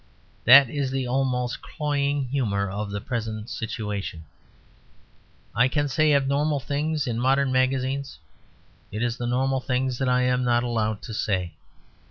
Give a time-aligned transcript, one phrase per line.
[0.45, 4.23] That is the almost cloying humour of the present situation.
[5.53, 8.17] I can say abnormal things in modern magazines.
[8.91, 11.53] It is the normal things that I am not allowed to say.